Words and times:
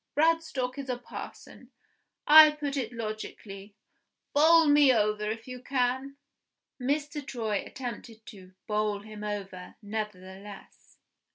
Bradstock 0.17 0.79
is 0.79 0.89
a 0.89 0.97
parson. 0.97 1.69
I 2.25 2.49
put 2.53 2.75
it 2.75 2.91
logically. 2.91 3.75
Bowl 4.33 4.65
me 4.65 4.91
over, 4.91 5.29
if 5.29 5.47
you 5.47 5.61
can." 5.61 6.17
Mr. 6.81 7.23
Troy 7.23 7.63
attempted 7.63 8.25
to 8.25 8.53
"bowl 8.65 9.01
him 9.01 9.23
over," 9.23 9.75
nevertheless. 9.79 10.97